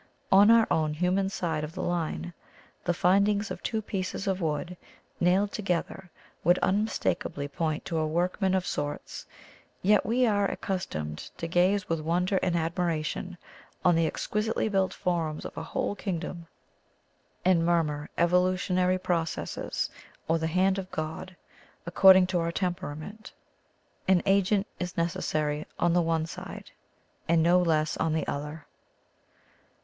On 0.31 0.49
our 0.49 0.65
own 0.71 0.95
hu 0.95 1.11
man 1.11 1.29
side 1.29 1.63
of 1.63 1.73
the 1.73 1.83
line 1.83 2.33
the 2.85 2.91
finding 2.91 3.39
of 3.51 3.61
two 3.61 3.83
pieces 3.83 4.25
of 4.25 4.41
wood 4.41 4.75
nailed 5.19 5.51
together 5.51 6.09
would 6.43 6.57
unmistakably 6.57 7.47
point 7.47 7.85
to 7.85 7.99
a 7.99 8.07
workman 8.07 8.55
of 8.55 8.65
sorts, 8.65 9.27
yet 9.83 10.03
we 10.03 10.25
are 10.25 10.47
ac 10.49 10.57
customed 10.59 11.29
to 11.37 11.45
gaze 11.45 11.87
with 11.87 11.99
wonder 11.99 12.37
and 12.41 12.55
admira 12.55 13.05
tion 13.05 13.37
on 13.85 13.93
the 13.95 14.07
exquisitely 14.07 14.67
built 14.67 14.91
forms 14.91 15.45
of 15.45 15.55
a 15.55 15.61
whole 15.61 15.93
kingdom, 15.93 16.47
and 17.45 17.63
murmur 17.63 18.09
'evolutionary 18.17 18.97
proc 18.97 19.37
esses,' 19.37 19.91
or 20.27 20.39
'the 20.39 20.47
hand 20.47 20.79
of 20.79 20.89
God,' 20.89 21.35
according 21.85 22.25
to 22.25 22.39
our 22.39 22.51
temperament. 22.51 23.33
An 24.07 24.23
agent 24.25 24.65
is 24.79 24.97
necessary 24.97 25.67
on 25.77 25.93
the 25.93 26.01
one 26.01 26.25
side 26.25 26.71
and 27.27 27.43
no 27.43 27.61
less 27.61 27.97
on 27.97 28.13
the 28.13 28.25
other. 28.25 28.65